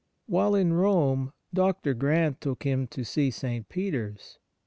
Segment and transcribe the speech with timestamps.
[0.25, 1.93] While in Rome, Dr.
[1.93, 3.69] Grant took him to see St.
[3.69, 4.39] Peter's.